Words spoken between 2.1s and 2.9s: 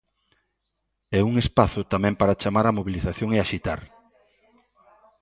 para chamar á